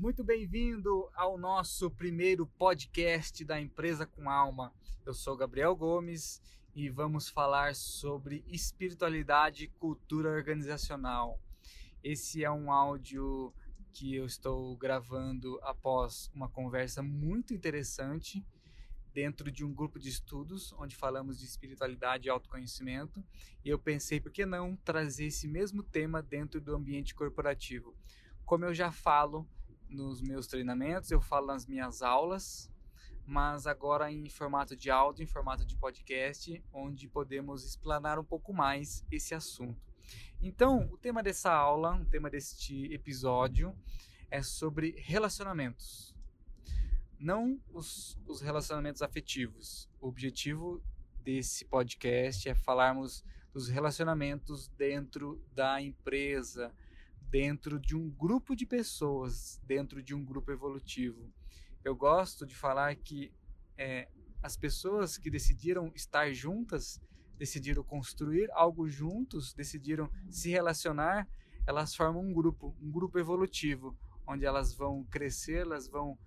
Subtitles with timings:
[0.00, 4.72] Muito bem-vindo ao nosso primeiro podcast da Empresa com Alma.
[5.04, 6.40] Eu sou Gabriel Gomes
[6.74, 11.38] e vamos falar sobre espiritualidade e cultura organizacional.
[12.02, 13.52] Esse é um áudio
[13.92, 18.42] que eu estou gravando após uma conversa muito interessante
[19.12, 23.22] dentro de um grupo de estudos onde falamos de espiritualidade e autoconhecimento.
[23.62, 27.94] E eu pensei, por que não trazer esse mesmo tema dentro do ambiente corporativo?
[28.46, 29.46] Como eu já falo
[29.90, 32.70] nos meus treinamentos, eu falo nas minhas aulas,
[33.26, 38.52] mas agora em formato de áudio, em formato de podcast, onde podemos explanar um pouco
[38.52, 39.80] mais esse assunto.
[40.40, 43.76] Então, o tema dessa aula, o tema deste episódio
[44.30, 46.14] é sobre relacionamentos.
[47.18, 49.88] Não os, os relacionamentos afetivos.
[50.00, 50.82] O objetivo
[51.22, 56.72] desse podcast é falarmos dos relacionamentos dentro da empresa,
[57.30, 61.32] dentro de um grupo de pessoas, dentro de um grupo evolutivo.
[61.84, 63.32] Eu gosto de falar que
[63.78, 64.08] é,
[64.42, 67.00] as pessoas que decidiram estar juntas,
[67.38, 71.28] decidiram construir algo juntos, decidiram se relacionar,
[71.66, 76.18] elas formam um grupo, um grupo evolutivo, onde elas vão crescer, elas vão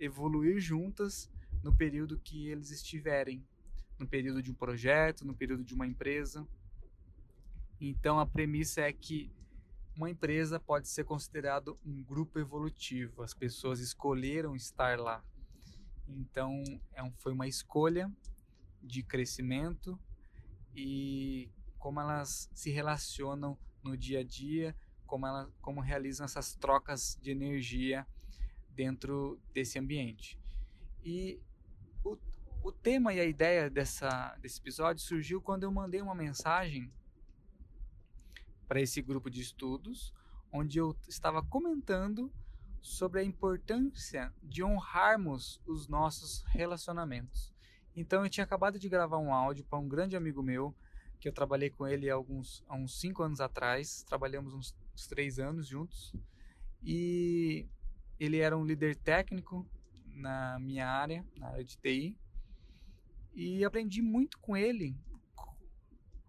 [0.00, 1.30] evoluir juntas
[1.62, 3.44] no período que eles estiverem,
[3.98, 6.46] no período de um projeto, no período de uma empresa.
[7.80, 9.30] Então a premissa é que
[9.98, 13.20] uma empresa pode ser considerado um grupo evolutivo.
[13.20, 15.24] As pessoas escolheram estar lá.
[16.06, 16.62] Então,
[16.94, 18.08] é um, foi uma escolha
[18.80, 19.98] de crescimento
[20.72, 27.18] e como elas se relacionam no dia a dia, como, ela, como realizam essas trocas
[27.20, 28.06] de energia
[28.70, 30.38] dentro desse ambiente.
[31.02, 31.42] E
[32.04, 32.16] o,
[32.62, 36.92] o tema e a ideia dessa, desse episódio surgiu quando eu mandei uma mensagem
[38.68, 40.12] para esse grupo de estudos,
[40.52, 42.30] onde eu estava comentando
[42.80, 47.52] sobre a importância de honrarmos os nossos relacionamentos.
[47.96, 50.74] Então eu tinha acabado de gravar um áudio para um grande amigo meu,
[51.18, 55.06] que eu trabalhei com ele há, alguns, há uns cinco anos atrás, trabalhamos uns, uns
[55.06, 56.14] três anos juntos,
[56.82, 57.66] e
[58.20, 59.66] ele era um líder técnico
[60.06, 62.16] na minha área, na área de TI,
[63.34, 64.96] e aprendi muito com ele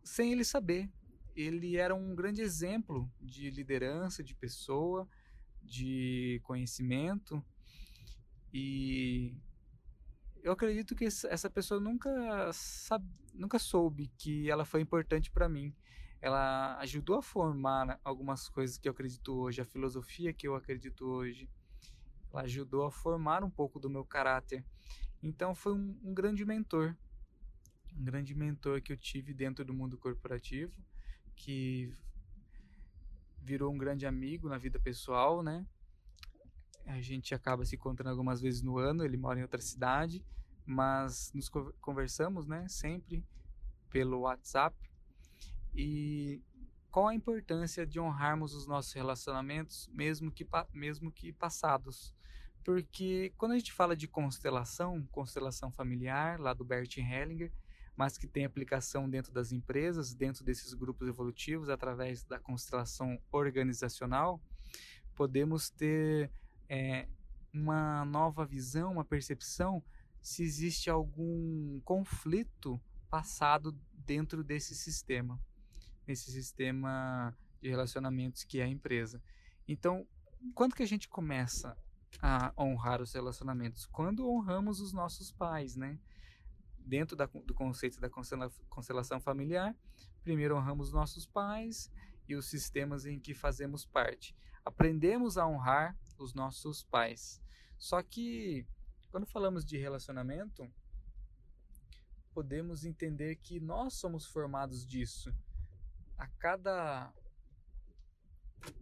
[0.03, 0.89] sem ele saber
[1.41, 5.07] ele era um grande exemplo de liderança, de pessoa,
[5.61, 7.43] de conhecimento.
[8.53, 9.37] E
[10.43, 15.73] eu acredito que essa pessoa nunca sabe, nunca soube que ela foi importante para mim.
[16.21, 21.05] Ela ajudou a formar algumas coisas que eu acredito hoje, a filosofia que eu acredito
[21.05, 21.49] hoje.
[22.33, 24.65] Ela ajudou a formar um pouco do meu caráter.
[25.23, 26.95] Então foi um, um grande mentor,
[27.97, 30.73] um grande mentor que eu tive dentro do mundo corporativo
[31.39, 31.91] que
[33.41, 35.65] virou um grande amigo na vida pessoal, né?
[36.85, 40.23] A gente acaba se encontrando algumas vezes no ano, ele mora em outra cidade,
[40.65, 43.23] mas nos conversamos, né, sempre
[43.89, 44.75] pelo WhatsApp.
[45.73, 46.41] E
[46.91, 52.13] qual a importância de honrarmos os nossos relacionamentos, mesmo que mesmo que passados?
[52.63, 57.51] Porque quando a gente fala de constelação, constelação familiar, lá do Bert Hellinger,
[57.99, 64.41] mas que tem aplicação dentro das empresas, dentro desses grupos evolutivos, através da constelação organizacional,
[65.13, 66.31] podemos ter
[66.69, 67.09] é,
[67.53, 69.83] uma nova visão, uma percepção
[70.21, 75.37] se existe algum conflito passado dentro desse sistema,
[76.07, 79.21] nesse sistema de relacionamentos que é a empresa.
[79.67, 80.07] Então,
[80.55, 81.75] quando que a gente começa
[82.21, 83.85] a honrar os relacionamentos?
[83.87, 85.99] Quando honramos os nossos pais, né?
[86.85, 89.75] Dentro da, do conceito da constelação familiar,
[90.23, 91.91] primeiro honramos nossos pais
[92.27, 94.35] e os sistemas em que fazemos parte.
[94.63, 97.41] Aprendemos a honrar os nossos pais.
[97.77, 98.67] Só que
[99.09, 100.69] quando falamos de relacionamento,
[102.33, 105.33] podemos entender que nós somos formados disso.
[106.17, 107.11] A cada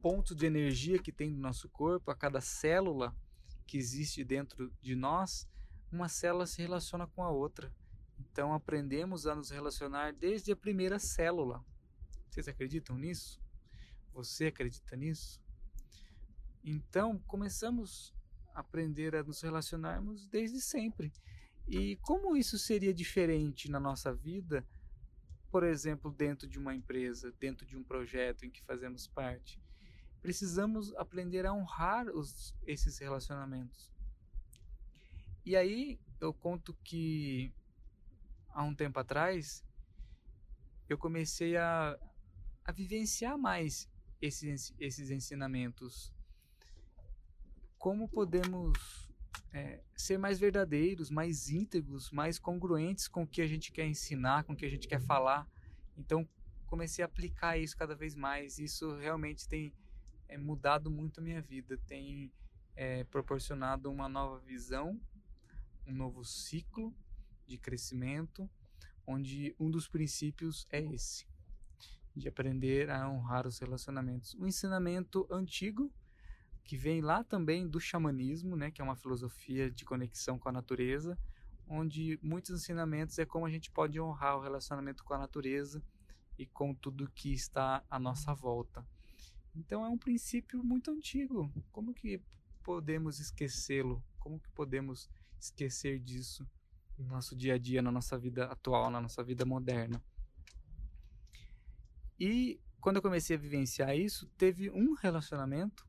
[0.02, 3.16] ponto de energia que tem no nosso corpo, a cada célula
[3.66, 5.48] que existe dentro de nós,
[5.92, 7.74] uma célula se relaciona com a outra.
[8.19, 11.64] Então aprendemos a nos relacionar desde a primeira célula.
[12.30, 13.42] Vocês acreditam nisso?
[14.14, 15.42] Você acredita nisso?
[16.64, 18.14] Então começamos
[18.54, 21.12] a aprender a nos relacionarmos desde sempre.
[21.68, 24.66] E como isso seria diferente na nossa vida,
[25.52, 29.62] por exemplo, dentro de uma empresa, dentro de um projeto em que fazemos parte?
[30.22, 33.92] Precisamos aprender a honrar os, esses relacionamentos.
[35.46, 37.54] E aí eu conto que
[38.57, 39.63] há um tempo atrás,
[40.89, 41.95] eu comecei a,
[42.65, 43.88] a vivenciar mais
[44.19, 46.12] esses, esses ensinamentos.
[47.77, 48.74] como podemos
[49.54, 54.44] é, ser mais verdadeiros, mais íntegros, mais congruentes com o que a gente quer ensinar,
[54.44, 55.48] com o que a gente quer falar.
[55.95, 56.27] Então,
[56.65, 58.57] comecei a aplicar isso cada vez mais.
[58.57, 59.71] Isso realmente tem
[60.27, 62.33] é, mudado muito a minha vida, tem
[62.75, 65.00] é, proporcionado uma nova visão,
[65.86, 66.92] um novo ciclo
[67.48, 68.50] de crescimento,
[69.06, 71.26] onde um dos princípios é esse,
[72.16, 74.36] de aprender a honrar os relacionamentos.
[74.36, 75.92] Um ensinamento antigo
[76.64, 80.52] que vem lá também do xamanismo, né, que é uma filosofia de conexão com a
[80.52, 81.18] natureza,
[81.66, 85.82] onde muitos ensinamentos é como a gente pode honrar o relacionamento com a natureza
[86.38, 88.86] e com tudo que está à nossa volta.
[89.56, 91.52] Então é um princípio muito antigo.
[91.72, 92.22] Como que
[92.64, 94.04] podemos esquecê-lo?
[94.20, 95.10] Como que podemos
[95.40, 96.48] esquecer disso
[96.98, 100.02] no nosso dia a dia, na nossa vida atual, na nossa vida moderna?
[102.20, 105.88] E quando eu comecei a vivenciar isso, teve um relacionamento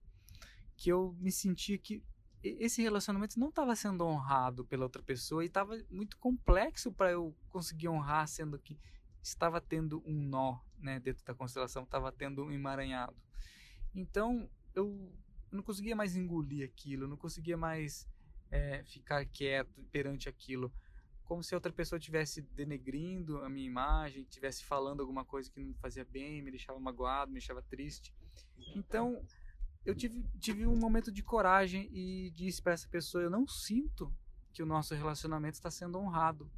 [0.76, 2.02] que eu me sentia que
[2.42, 7.34] esse relacionamento não estava sendo honrado pela outra pessoa e estava muito complexo para eu
[7.48, 8.78] conseguir honrar, sendo que
[9.20, 13.16] estava tendo um nó né, dentro da constelação, estava tendo um emaranhado.
[13.94, 15.12] Então eu
[15.50, 18.06] não conseguia mais engolir aquilo, não conseguia mais
[18.50, 20.72] é, ficar quieto perante aquilo,
[21.28, 25.68] como se outra pessoa estivesse denegrindo a minha imagem, estivesse falando alguma coisa que não
[25.68, 28.14] me fazia bem, me deixava magoado, me deixava triste.
[28.74, 29.22] Então
[29.84, 34.10] eu tive, tive um momento de coragem e disse para essa pessoa: Eu não sinto
[34.54, 36.50] que o nosso relacionamento está sendo honrado.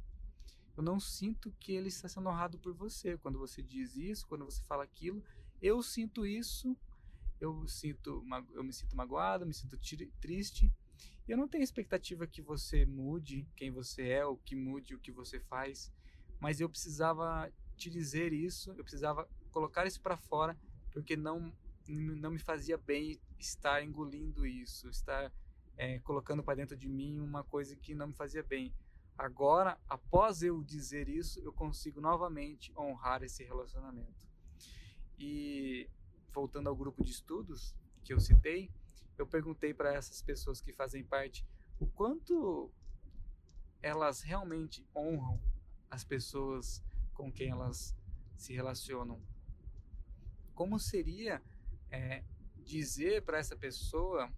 [0.77, 3.17] Eu não sinto que ele está sendo honrado por você.
[3.17, 5.21] Quando você diz isso, quando você fala aquilo,
[5.61, 6.77] eu sinto isso.
[7.41, 9.77] Eu sinto, eu me sinto magoado, me sinto
[10.21, 10.71] triste.
[11.31, 15.13] Eu não tenho expectativa que você mude quem você é ou que mude o que
[15.13, 15.89] você faz,
[16.41, 20.59] mas eu precisava te dizer isso, eu precisava colocar isso para fora,
[20.91, 21.53] porque não
[21.87, 25.31] não me fazia bem estar engolindo isso, estar
[25.77, 28.73] é, colocando para dentro de mim uma coisa que não me fazia bem.
[29.17, 34.27] Agora, após eu dizer isso, eu consigo novamente honrar esse relacionamento.
[35.17, 35.89] E
[36.33, 37.73] voltando ao grupo de estudos
[38.03, 38.69] que eu citei,
[39.21, 41.45] eu perguntei para essas pessoas que fazem parte
[41.79, 42.71] o quanto
[43.81, 45.41] elas realmente honram
[45.89, 46.83] as pessoas
[47.13, 47.95] com quem elas
[48.35, 49.21] se relacionam.
[50.53, 51.41] Como seria
[51.89, 52.23] é,
[52.57, 54.31] dizer para essa pessoa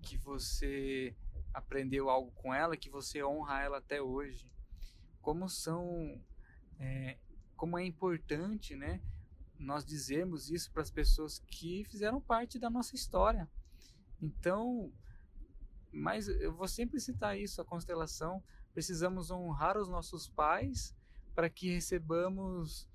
[0.00, 1.14] que você
[1.54, 4.50] aprendeu algo com ela, que você honra ela até hoje.
[5.20, 6.20] Como são,
[6.78, 7.16] é,
[7.56, 9.00] como é importante, né?
[9.58, 13.48] Nós dizermos isso para as pessoas que fizeram parte da nossa história.
[14.20, 14.92] Então,
[15.92, 18.42] mas eu vou sempre citar isso, a constelação.
[18.72, 20.96] Precisamos honrar os nossos pais
[21.34, 22.88] para que recebamos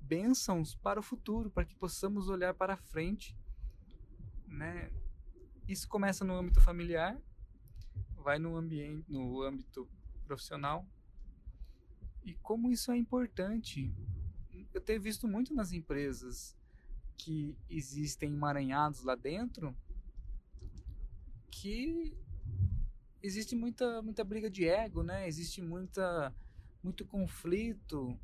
[0.00, 3.36] bênçãos para o futuro, para que possamos olhar para frente.
[4.46, 4.90] Né?
[5.66, 7.18] Isso começa no âmbito familiar,
[8.16, 9.88] vai no ambiente, no âmbito
[10.26, 10.86] profissional.
[12.22, 13.92] E como isso é importante.
[14.74, 16.56] Eu tenho visto muito nas empresas
[17.16, 19.74] que existem emaranhados lá dentro
[21.48, 22.12] que
[23.22, 25.26] existe muita muita briga de ego, né?
[25.28, 26.34] Existe muita
[26.82, 28.18] muito conflito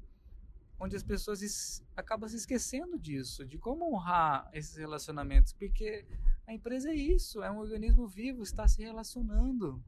[0.78, 6.06] onde as pessoas es, acabam se esquecendo disso, de como honrar esses relacionamentos, porque
[6.46, 9.82] a empresa é isso, é um organismo vivo, está se relacionando.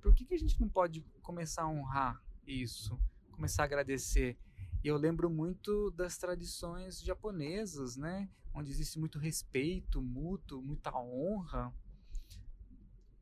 [0.00, 2.98] Por que, que a gente não pode começar a honrar isso,
[3.30, 4.36] começar a agradecer?
[4.82, 8.28] E eu lembro muito das tradições japonesas, né?
[8.52, 11.72] Onde existe muito respeito mútuo, muita honra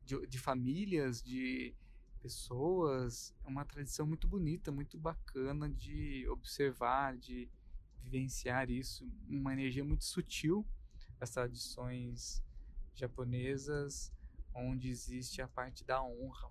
[0.03, 1.75] de, de famílias, de,
[2.21, 7.49] pessoas, é uma tradição muito bonita, muito bacana de observar, de
[8.03, 10.65] vivenciar isso, uma energia muito sutil
[11.19, 12.43] das tradições
[12.93, 14.13] japonesas,
[14.53, 16.49] onde existe a parte da honra.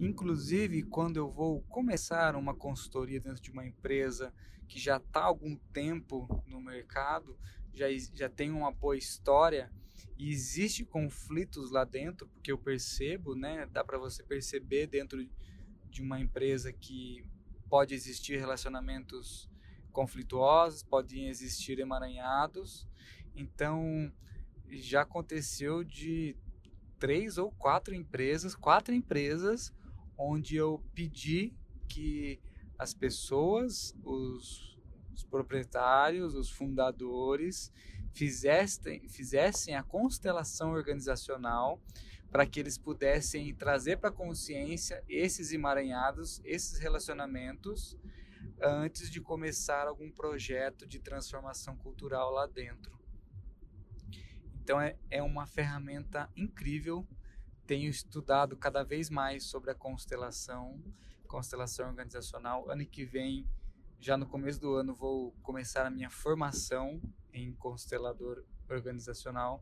[0.00, 4.32] Inclusive, quando eu vou começar uma consultoria dentro de uma empresa
[4.68, 7.38] que já está há algum tempo no mercado,
[7.72, 9.70] já, já tem uma boa história,
[10.18, 13.66] e existe conflitos lá dentro, porque eu percebo, né?
[13.72, 15.26] Dá para você perceber dentro
[15.88, 17.24] de uma empresa que
[17.68, 19.50] pode existir relacionamentos
[19.92, 22.86] conflituosos, podem existir emaranhados.
[23.34, 24.12] Então,
[24.68, 26.36] já aconteceu de
[27.00, 29.72] três ou quatro empresas, quatro empresas,
[30.16, 31.52] onde eu pedi
[31.88, 32.38] que
[32.78, 34.78] as pessoas, os,
[35.12, 37.72] os proprietários, os fundadores,
[38.12, 41.80] fizessem, fizessem a constelação organizacional
[42.30, 47.98] para que eles pudessem trazer para a consciência esses emaranhados, esses relacionamentos,
[48.62, 53.00] antes de começar algum projeto de transformação cultural lá dentro.
[54.70, 57.04] Então é, é uma ferramenta incrível.
[57.66, 60.80] Tenho estudado cada vez mais sobre a constelação,
[61.26, 62.70] constelação organizacional.
[62.70, 63.48] Ano que vem,
[63.98, 69.60] já no começo do ano, vou começar a minha formação em constelador organizacional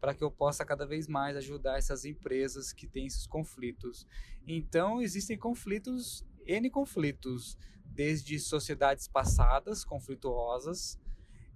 [0.00, 4.08] para que eu possa cada vez mais ajudar essas empresas que têm esses conflitos.
[4.44, 10.98] Então, existem conflitos, N conflitos, desde sociedades passadas conflituosas,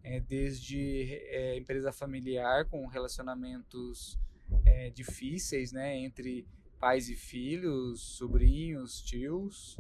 [0.03, 4.19] é, desde é, empresa familiar com relacionamentos
[4.65, 6.47] é, difíceis, né, entre
[6.79, 9.79] pais e filhos, sobrinhos, tios,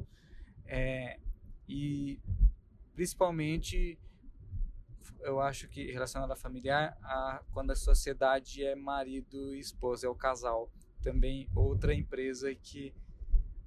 [0.66, 1.18] é,
[1.68, 2.20] e
[2.94, 3.98] principalmente
[5.20, 10.10] eu acho que relacionado à familiar, a, quando a sociedade é marido e esposa, é
[10.10, 10.70] o casal.
[11.00, 12.92] Também outra empresa que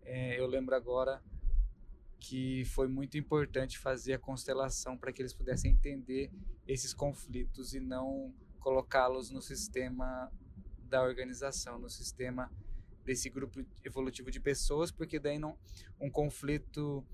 [0.04, 1.22] é, eu lembro agora
[2.28, 6.32] que foi muito importante fazer a constelação para que eles pudessem entender
[6.68, 10.32] esses conflitos e não colocá-los no sistema
[10.90, 12.52] da organização, no sistema
[13.04, 15.56] desse grupo evolutivo de pessoas, porque daí não,
[16.02, 17.06] um conflito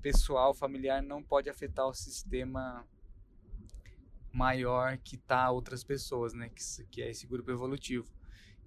[0.00, 2.88] pessoal, familiar não pode afetar o sistema
[4.32, 8.10] maior que tá outras pessoas, né, que, que é esse grupo evolutivo.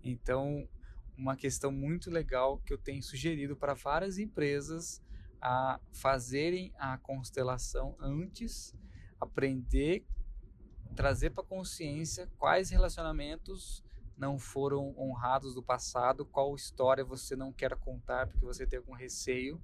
[0.04, 0.70] Então,
[1.18, 5.02] uma questão muito legal que eu tenho sugerido para várias empresas
[5.42, 8.76] a fazerem a constelação antes,
[9.20, 10.06] aprender,
[10.96, 13.84] trazer para consciência quais relacionamentos
[14.18, 18.94] não foram honrados do passado, qual história você não quer contar porque você tem algum
[18.94, 19.62] receio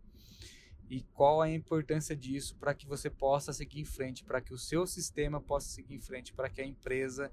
[0.89, 4.57] e qual a importância disso para que você possa seguir em frente, para que o
[4.57, 7.31] seu sistema possa seguir em frente, para que a empresa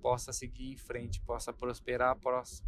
[0.00, 2.16] possa seguir em frente, possa prosperar,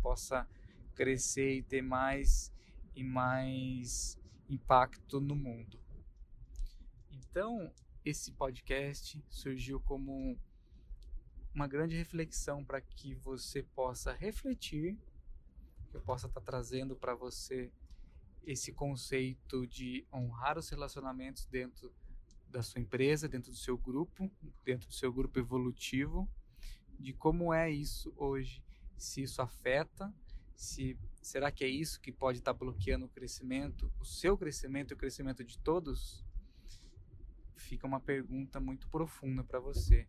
[0.02, 0.48] possa
[0.94, 2.52] crescer e ter mais
[2.94, 4.18] e mais
[4.50, 5.78] impacto no mundo.
[7.10, 7.72] Então,
[8.04, 10.38] esse podcast surgiu como
[11.54, 14.98] uma grande reflexão para que você possa refletir,
[15.90, 17.72] que eu possa estar tá trazendo para você
[18.44, 21.92] esse conceito de honrar os relacionamentos dentro
[22.48, 24.30] da sua empresa, dentro do seu grupo,
[24.64, 26.28] dentro do seu grupo evolutivo,
[26.98, 28.64] de como é isso hoje,
[28.96, 30.12] se isso afeta,
[30.60, 34.94] se será que é isso que pode estar bloqueando o crescimento, o seu crescimento e
[34.94, 36.22] o crescimento de todos?
[37.56, 40.06] Fica uma pergunta muito profunda para você.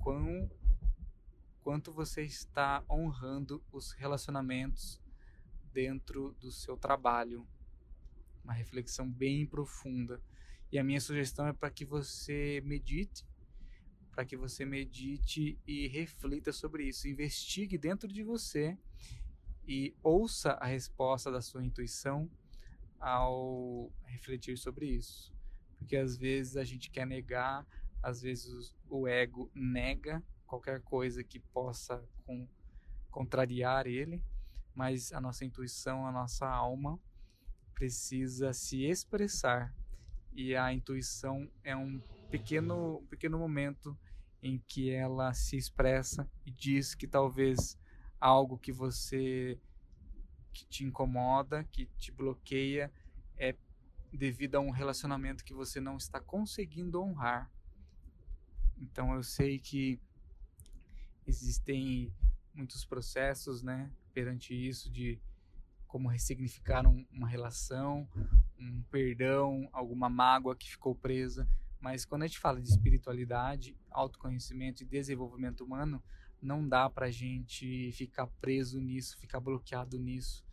[0.00, 0.50] Quão,
[1.60, 5.00] quanto você está honrando os relacionamentos
[5.72, 7.46] dentro do seu trabalho?
[8.42, 10.20] Uma reflexão bem profunda.
[10.72, 13.24] E a minha sugestão é para que você medite,
[14.10, 18.76] para que você medite e reflita sobre isso, investigue dentro de você
[19.66, 22.30] e ouça a resposta da sua intuição
[22.98, 25.32] ao refletir sobre isso.
[25.78, 27.66] Porque às vezes a gente quer negar,
[28.02, 32.46] às vezes o ego nega qualquer coisa que possa com,
[33.10, 34.22] contrariar ele,
[34.74, 37.00] mas a nossa intuição, a nossa alma
[37.74, 39.74] precisa se expressar
[40.32, 42.00] e a intuição é um
[42.30, 43.96] pequeno, um pequeno momento
[44.42, 47.78] em que ela se expressa e diz que talvez
[48.22, 49.58] algo que você
[50.52, 52.92] que te incomoda, que te bloqueia,
[53.36, 53.56] é
[54.12, 57.50] devido a um relacionamento que você não está conseguindo honrar.
[58.78, 59.98] Então eu sei que
[61.26, 62.12] existem
[62.54, 65.18] muitos processos, né, perante isso de
[65.88, 68.08] como ressignificar um, uma relação,
[68.58, 71.48] um perdão, alguma mágoa que ficou presa.
[71.80, 76.00] Mas quando a gente fala de espiritualidade, autoconhecimento e desenvolvimento humano,
[76.42, 80.44] não dá para gente ficar preso nisso, ficar bloqueado nisso.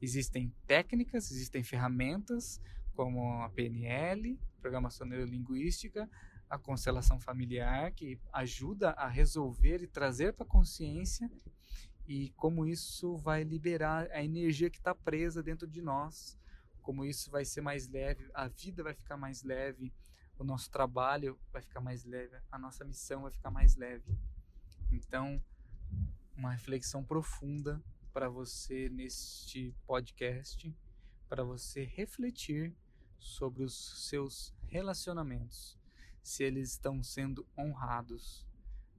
[0.00, 2.60] Existem técnicas, existem ferramentas
[2.94, 6.08] como a PNL, Programação Neurolinguística,
[6.50, 11.30] a constelação familiar, que ajuda a resolver e trazer para a consciência
[12.06, 16.38] e como isso vai liberar a energia que está presa dentro de nós,
[16.80, 19.92] como isso vai ser mais leve, a vida vai ficar mais leve,
[20.38, 24.16] o nosso trabalho vai ficar mais leve, a nossa missão vai ficar mais leve.
[24.90, 25.42] Então,
[26.36, 30.74] uma reflexão profunda para você neste podcast,
[31.28, 32.74] para você refletir
[33.18, 35.78] sobre os seus relacionamentos,
[36.22, 38.46] se eles estão sendo honrados,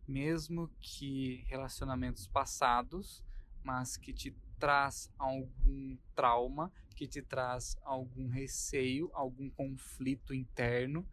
[0.08, 3.24] mesmo que relacionamentos passados,
[3.64, 11.08] mas que te traz algum trauma, que te traz algum receio, algum conflito interno,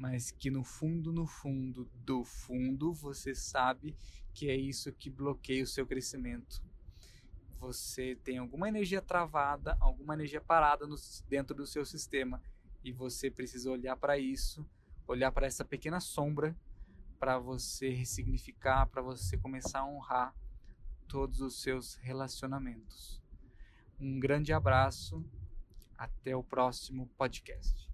[0.00, 3.94] mas que no fundo, no fundo, do fundo, você sabe
[4.32, 6.64] que é isso que bloqueia o seu crescimento.
[7.58, 10.96] Você tem alguma energia travada, alguma energia parada no,
[11.28, 12.42] dentro do seu sistema
[12.82, 14.66] e você precisa olhar para isso,
[15.06, 16.56] olhar para essa pequena sombra
[17.18, 20.34] para você ressignificar, para você começar a honrar
[21.06, 23.20] todos os seus relacionamentos.
[24.00, 25.22] Um grande abraço,
[25.98, 27.89] até o próximo podcast.